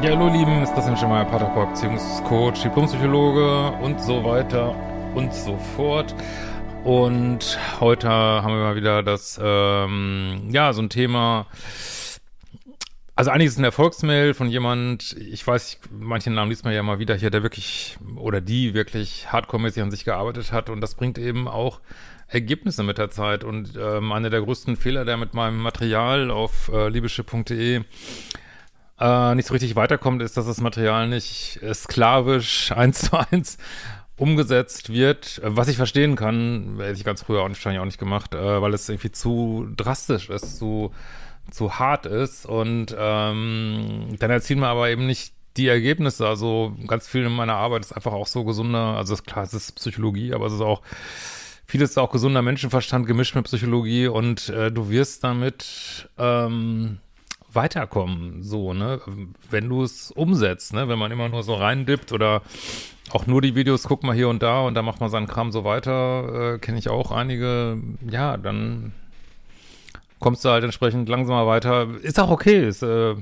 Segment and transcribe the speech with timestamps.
[0.00, 4.76] Ja, hallo Lieben, ist Christian Schemmer, Paterkorb, Beziehungscoach, Diplompsychologe und so weiter
[5.16, 6.14] und so fort.
[6.84, 11.48] Und heute haben wir mal wieder das, ähm, ja, so ein Thema.
[13.16, 16.84] Also eigentlich ist es eine Erfolgsmail von jemand, ich weiß, manche Namen liest man ja
[16.84, 20.94] mal wieder hier, der wirklich oder die wirklich hardcore-mäßig an sich gearbeitet hat und das
[20.94, 21.80] bringt eben auch
[22.28, 26.70] Ergebnisse mit der Zeit und ähm, einer der größten Fehler, der mit meinem Material auf
[26.72, 27.82] äh, liebeschiff.de
[29.00, 33.58] äh, nicht so richtig weiterkommt, ist, dass das Material nicht sklavisch eins zu eins
[34.18, 37.98] umgesetzt wird, äh, was ich verstehen kann, hätte ich ganz früher auch nicht, auch nicht
[37.98, 40.92] gemacht, äh, weil es irgendwie zu drastisch ist, zu,
[41.50, 42.44] zu hart ist.
[42.44, 47.54] Und ähm, dann erzielen wir aber eben nicht die Ergebnisse, also ganz viel in meiner
[47.54, 50.82] Arbeit ist einfach auch so gesunder, also klar, es ist Psychologie, aber es ist auch
[51.66, 54.06] vieles ist auch gesunder Menschenverstand gemischt mit Psychologie.
[54.06, 56.98] Und äh, du wirst damit ähm,
[57.52, 59.00] weiterkommen, so, ne,
[59.50, 62.42] wenn du es umsetzt, ne, wenn man immer nur so reindippt oder
[63.10, 65.50] auch nur die Videos guckt mal hier und da und da macht man seinen Kram
[65.50, 67.78] so weiter, äh, kenne ich auch einige,
[68.10, 68.92] ja, dann
[70.18, 71.88] kommst du halt entsprechend langsamer weiter.
[72.02, 73.16] Ist auch okay, ist, äh, äh,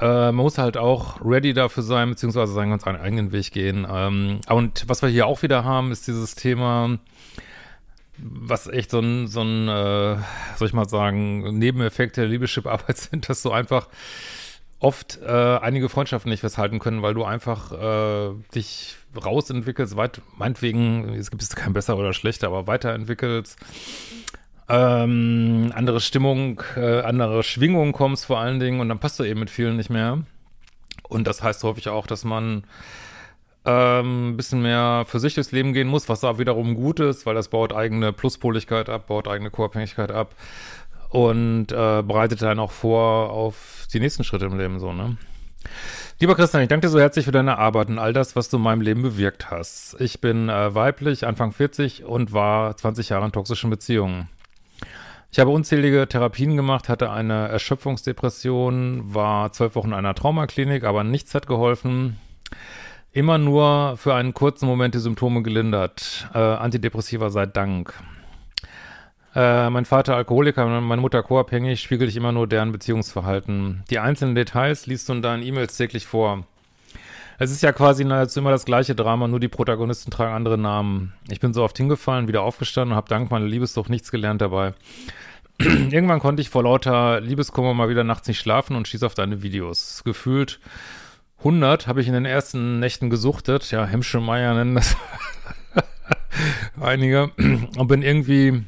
[0.00, 3.86] man muss halt auch ready dafür sein, beziehungsweise seinen ganz eigenen Weg gehen.
[3.88, 6.98] Ähm, und was wir hier auch wieder haben, ist dieses Thema,
[8.18, 10.16] was echt so ein, so ein, äh,
[10.56, 13.88] soll ich mal sagen, Nebeneffekt der Liebeschip-Arbeit sind, dass du einfach
[14.78, 21.14] oft äh, einige Freundschaften nicht festhalten können, weil du einfach äh, dich rausentwickelst, weit, meinetwegen,
[21.14, 23.58] es gibt es kein besser oder schlechter, aber weiterentwickelst,
[24.68, 29.40] ähm, andere Stimmung, äh, andere Schwingung kommst vor allen Dingen und dann passt du eben
[29.40, 30.22] mit vielen nicht mehr.
[31.08, 32.64] Und das heißt häufig auch, dass man
[33.64, 37.34] ähm, bisschen mehr für sich durchs Leben gehen muss, was da wiederum gut ist, weil
[37.34, 40.34] das baut eigene Pluspoligkeit ab, baut eigene Co-Abhängigkeit ab
[41.10, 45.16] und äh, bereitet dann auch vor auf die nächsten Schritte im Leben so, ne?
[46.18, 48.56] Lieber Christian, ich danke dir so herzlich für deine Arbeit und all das, was du
[48.56, 49.96] in meinem Leben bewirkt hast.
[50.00, 54.28] Ich bin äh, weiblich, Anfang 40 und war 20 Jahre in toxischen Beziehungen.
[55.30, 61.04] Ich habe unzählige Therapien gemacht, hatte eine Erschöpfungsdepression, war zwölf Wochen in einer Traumaklinik, aber
[61.04, 62.18] nichts hat geholfen.
[63.14, 66.30] Immer nur für einen kurzen Moment die Symptome gelindert.
[66.32, 67.92] Äh, Antidepressiva sei Dank.
[69.34, 73.84] Äh, mein Vater Alkoholiker, meine Mutter co-abhängig, spiegel ich immer nur deren Beziehungsverhalten.
[73.90, 76.44] Die einzelnen Details liest du in deinen E-Mails täglich vor.
[77.38, 81.12] Es ist ja quasi nahezu immer das gleiche Drama, nur die Protagonisten tragen andere Namen.
[81.30, 84.72] Ich bin so oft hingefallen, wieder aufgestanden und habe dank meiner Liebessucht nichts gelernt dabei.
[85.58, 89.42] Irgendwann konnte ich vor lauter Liebeskummer mal wieder nachts nicht schlafen und schieß auf deine
[89.42, 90.02] Videos.
[90.04, 90.60] Gefühlt
[91.42, 93.70] 100 habe ich in den ersten Nächten gesuchtet.
[93.72, 94.96] Ja, Hemschemeyer nennen das
[96.80, 97.30] einige.
[97.76, 98.62] Und bin irgendwie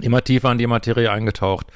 [0.00, 1.66] immer tiefer in die Materie eingetaucht.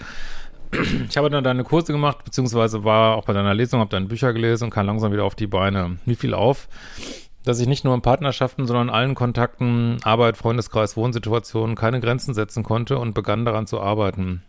[1.08, 4.32] Ich habe dann deine Kurse gemacht, beziehungsweise war auch bei deiner Lesung, habe deine Bücher
[4.32, 5.98] gelesen und kam langsam wieder auf die Beine.
[6.04, 6.68] Wie viel auf,
[7.44, 12.34] dass ich nicht nur in Partnerschaften, sondern in allen Kontakten, Arbeit, Freundeskreis, Wohnsituationen keine Grenzen
[12.34, 14.42] setzen konnte und begann daran zu arbeiten.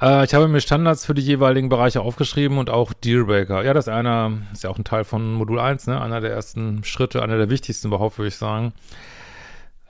[0.00, 3.64] Äh, ich habe mir Standards für die jeweiligen Bereiche aufgeschrieben und auch Dealbreaker.
[3.64, 6.00] Ja, das ist einer, ist ja auch ein Teil von Modul 1, ne?
[6.00, 8.72] Einer der ersten Schritte, einer der wichtigsten überhaupt, würde ich sagen.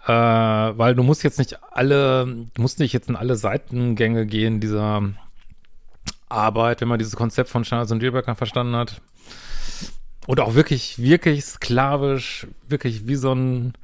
[0.06, 4.60] Äh, weil du musst jetzt nicht alle, du musst nicht jetzt in alle Seitengänge gehen
[4.60, 5.02] dieser
[6.28, 9.00] Arbeit, wenn man dieses Konzept von Standards und Dealbreaker verstanden hat.
[10.26, 13.74] Und auch wirklich, wirklich sklavisch, wirklich wie so ein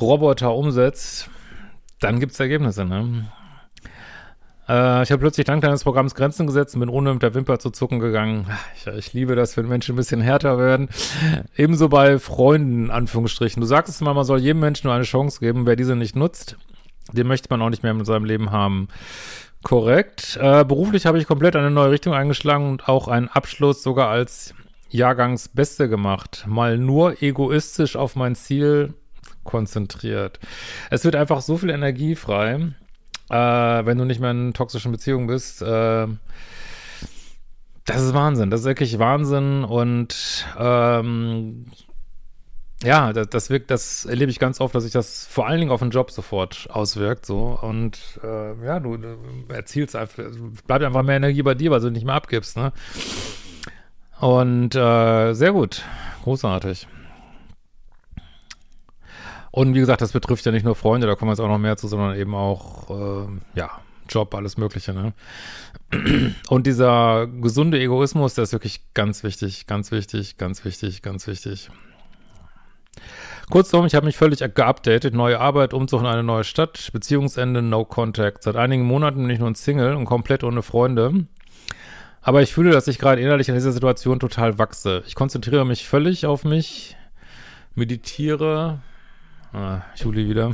[0.00, 1.28] Roboter umsetzt,
[2.00, 3.30] dann gibt's Ergebnisse, ne?
[4.72, 7.58] Äh, ich habe plötzlich dank deines Programms Grenzen gesetzt und bin ohne mit der Wimper
[7.58, 8.46] zu zucken gegangen.
[8.74, 10.88] Ich, ich liebe das, wenn Menschen ein bisschen härter werden.
[11.56, 13.60] Ebenso bei Freunden, Anführungsstrichen.
[13.60, 15.66] Du sagst es mal, man soll jedem Menschen nur eine Chance geben.
[15.66, 16.56] Wer diese nicht nutzt,
[17.12, 18.88] den möchte man auch nicht mehr in seinem Leben haben.
[19.62, 20.38] Korrekt.
[20.40, 24.54] Äh, beruflich habe ich komplett eine neue Richtung eingeschlagen und auch einen Abschluss sogar als
[24.88, 26.44] Jahrgangsbeste gemacht.
[26.46, 28.94] Mal nur egoistisch auf mein Ziel
[29.44, 30.40] konzentriert.
[30.90, 32.72] Es wird einfach so viel Energie frei
[33.32, 36.06] äh, wenn du nicht mehr in toxischen Beziehungen bist, äh,
[37.84, 38.50] das ist Wahnsinn.
[38.50, 41.66] Das ist wirklich Wahnsinn und ähm,
[42.84, 45.70] ja, das, das wirkt, das erlebe ich ganz oft, dass sich das vor allen Dingen
[45.70, 49.16] auf den Job sofort auswirkt, so und äh, ja, du, du
[49.48, 50.22] erzielst einfach,
[50.66, 52.72] bleibt einfach mehr Energie bei dir, weil du nicht mehr abgibst, ne?
[54.20, 55.82] Und äh, sehr gut,
[56.22, 56.86] großartig.
[59.52, 61.58] Und wie gesagt, das betrifft ja nicht nur Freunde, da kommen wir jetzt auch noch
[61.58, 63.70] mehr zu, sondern eben auch, äh, ja,
[64.08, 65.12] Job, alles Mögliche, ne?
[66.48, 71.70] Und dieser gesunde Egoismus, der ist wirklich ganz wichtig, ganz wichtig, ganz wichtig, ganz wichtig.
[73.50, 75.12] Kurzum, ich habe mich völlig geupdatet.
[75.12, 78.42] Neue Arbeit, Umzug in eine neue Stadt, Beziehungsende, No Contact.
[78.42, 81.26] Seit einigen Monaten bin ich nun Single und komplett ohne Freunde.
[82.22, 85.02] Aber ich fühle, dass ich gerade innerlich in dieser Situation total wachse.
[85.06, 86.96] Ich konzentriere mich völlig auf mich,
[87.74, 88.80] meditiere.
[89.52, 90.52] Ah, Juli wieder.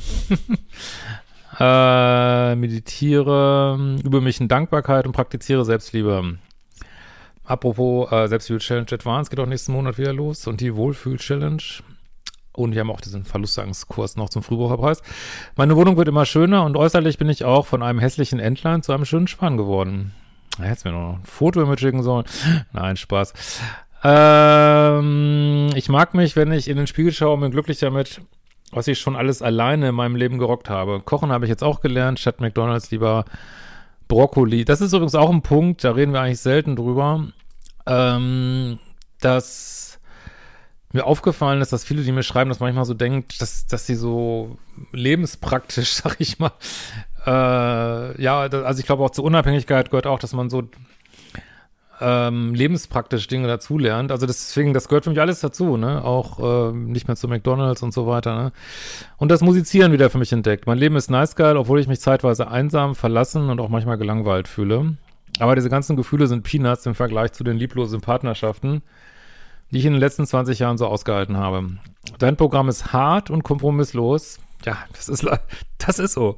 [1.60, 6.38] äh, meditiere, übe mich in Dankbarkeit und praktiziere Selbstliebe.
[7.44, 11.62] Apropos äh, Selbstliebe Challenge Advance geht auch nächsten Monat wieder los und die Wohlfühl Challenge.
[12.52, 15.00] Und wir haben auch diesen Verlustangskurs noch zum Frühbucherpreis.
[15.54, 18.92] Meine Wohnung wird immer schöner und äußerlich bin ich auch von einem hässlichen Entlein zu
[18.92, 20.12] einem schönen Schwan geworden.
[20.58, 22.24] Da hätte mir noch ein Foto mitschicken sollen.
[22.72, 23.32] Nein, Spaß.
[24.02, 28.20] Ähm, ich mag mich, wenn ich in den Spiegel schaue und bin glücklich damit,
[28.72, 31.00] was ich schon alles alleine in meinem Leben gerockt habe.
[31.00, 33.24] Kochen habe ich jetzt auch gelernt, statt McDonalds lieber
[34.08, 34.64] Brokkoli.
[34.64, 37.28] Das ist übrigens auch ein Punkt, da reden wir eigentlich selten drüber,
[37.86, 38.78] ähm,
[39.20, 40.00] dass
[40.92, 43.94] mir aufgefallen ist, dass viele, die mir schreiben, das manchmal so denkt, dass, dass sie
[43.94, 44.56] so
[44.92, 46.52] lebenspraktisch, sag ich mal,
[47.26, 50.62] äh, ja, also ich glaube auch zur Unabhängigkeit gehört auch, dass man so
[52.00, 54.12] ähm, lebenspraktisch Dinge dazulernt.
[54.12, 56.04] Also deswegen, das gehört für mich alles dazu, ne?
[56.04, 58.52] Auch äh, nicht mehr zu McDonalds und so weiter, ne?
[59.16, 60.66] Und das Musizieren wieder für mich entdeckt.
[60.66, 64.48] Mein Leben ist nice geil, obwohl ich mich zeitweise einsam, verlassen und auch manchmal gelangweilt
[64.48, 64.96] fühle.
[65.38, 68.82] Aber diese ganzen Gefühle sind Peanuts im Vergleich zu den lieblosen Partnerschaften,
[69.70, 71.68] die ich in den letzten 20 Jahren so ausgehalten habe.
[72.18, 74.38] Dein Programm ist hart und kompromisslos.
[74.64, 75.26] Ja, das ist,
[75.78, 76.36] das ist so.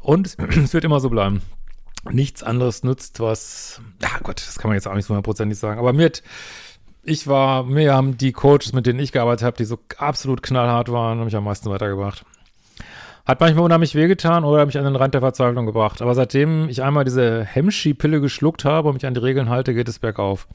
[0.00, 1.42] Und es wird immer so bleiben.
[2.08, 5.78] Nichts anderes nützt, was, ja Gott, das kann man jetzt auch nicht so hundertprozentig sagen,
[5.78, 6.22] aber mit,
[7.02, 10.90] ich war, mir haben die Coaches, mit denen ich gearbeitet habe, die so absolut knallhart
[10.90, 12.24] waren, haben mich am meisten weitergebracht.
[13.26, 16.02] Hat manchmal unheimlich wehgetan oder mich an den Rand der Verzweiflung gebracht.
[16.02, 19.88] Aber seitdem ich einmal diese Hemschi-Pille geschluckt habe und mich an die Regeln halte, geht
[19.88, 20.48] es bergauf.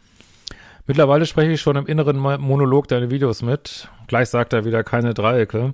[0.88, 3.90] Mittlerweile spreche ich schon im inneren Monolog deine Videos mit.
[4.08, 5.74] Gleich sagt er wieder keine Dreiecke.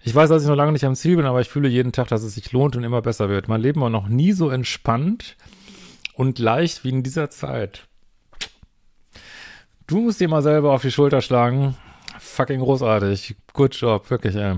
[0.00, 2.08] Ich weiß, dass ich noch lange nicht am Ziel bin, aber ich fühle jeden Tag,
[2.08, 3.48] dass es sich lohnt und immer besser wird.
[3.48, 5.36] Mein Leben war noch nie so entspannt
[6.14, 7.88] und leicht wie in dieser Zeit.
[9.86, 11.76] Du musst dir mal selber auf die Schulter schlagen.
[12.18, 13.36] Fucking großartig.
[13.52, 14.56] Good job, wirklich, ey.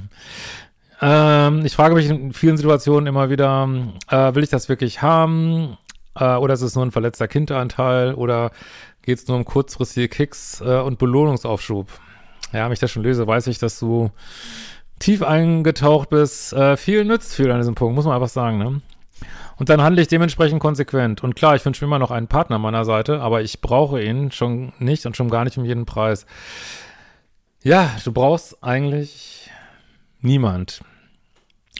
[1.00, 3.68] Ähm, ich frage mich in vielen Situationen immer wieder,
[4.08, 5.78] äh, will ich das wirklich haben?
[6.14, 8.14] Äh, oder ist es nur ein verletzter Kinderanteil?
[8.14, 8.50] Oder
[9.02, 11.88] geht es nur um kurzfristige Kicks äh, und Belohnungsaufschub?
[12.52, 14.10] Ja, wenn ich das schon löse, weiß ich, dass du
[15.00, 18.80] tief eingetaucht bist, äh, viel nützt viel an diesem Punkt, muss man einfach sagen, ne?
[19.56, 21.22] Und dann handle ich dementsprechend konsequent.
[21.22, 24.02] Und klar, ich wünsche mir immer noch einen Partner an meiner Seite, aber ich brauche
[24.02, 26.24] ihn schon nicht und schon gar nicht um jeden Preis.
[27.62, 29.50] Ja, du brauchst eigentlich
[30.22, 30.80] niemand.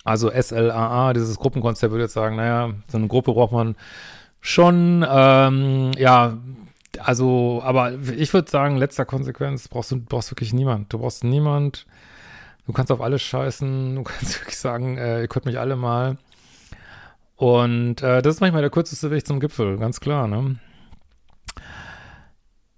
[0.05, 3.77] Also SLAA, dieses Gruppenkonzept würde jetzt sagen, naja, so eine Gruppe braucht man
[4.43, 6.37] schon, ähm, ja,
[6.99, 10.93] also, aber ich würde sagen, letzter Konsequenz brauchst du brauchst wirklich niemand.
[10.93, 11.87] Du brauchst niemand,
[12.71, 16.19] Du kannst auf alles scheißen, du kannst wirklich sagen, äh, ihr könnt mich alle mal.
[17.35, 20.61] Und äh, das ist manchmal der kürzeste Weg zum Gipfel, ganz klar, ne?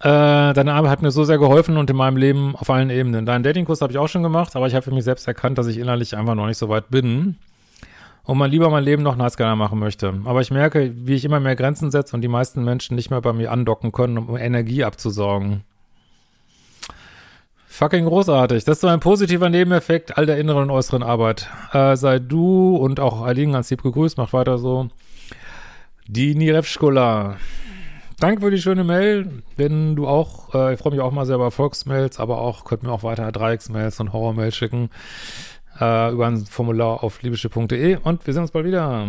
[0.00, 3.26] Äh, deine Arbeit hat mir so sehr geholfen und in meinem Leben auf allen Ebenen.
[3.26, 5.66] Deinen Datingkurs habe ich auch schon gemacht, aber ich habe für mich selbst erkannt, dass
[5.66, 7.36] ich innerlich einfach noch nicht so weit bin
[8.24, 10.22] und mal lieber mein Leben noch nice machen möchte.
[10.24, 13.20] Aber ich merke, wie ich immer mehr Grenzen setze und die meisten Menschen nicht mehr
[13.20, 15.64] bei mir andocken können, um Energie abzusaugen.
[17.82, 18.62] Fucking großartig.
[18.62, 21.50] Das ist so ein positiver Nebeneffekt all der inneren und äußeren Arbeit.
[21.72, 24.88] Äh, sei du und auch Eileen ganz lieb gegrüßt, macht weiter so.
[26.06, 27.38] Die Nirevschkola.
[28.20, 29.42] Danke für die schöne Mail.
[29.56, 32.84] Wenn du auch, äh, ich freue mich auch mal sehr über Erfolgsmails, aber auch, könnt
[32.84, 34.88] mir auch weiter Dreiecksmails und Horrormails schicken.
[35.80, 39.08] Äh, über ein Formular auf liebische.de und wir sehen uns bald wieder.